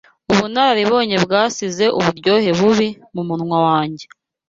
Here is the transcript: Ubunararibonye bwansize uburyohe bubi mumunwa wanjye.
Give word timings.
Ubunararibonye 0.31 1.15
bwansize 1.25 1.85
uburyohe 1.99 2.49
bubi 2.59 2.87
mumunwa 3.13 3.57
wanjye. 3.67 4.05